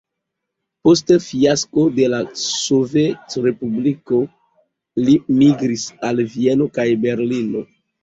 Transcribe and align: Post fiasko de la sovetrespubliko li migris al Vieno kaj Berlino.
Post 0.87 1.11
fiasko 1.25 1.83
de 1.99 2.07
la 2.15 2.23
sovetrespubliko 2.45 4.25
li 5.07 5.19
migris 5.45 5.89
al 6.11 6.27
Vieno 6.35 6.73
kaj 6.81 6.93
Berlino. 7.09 7.69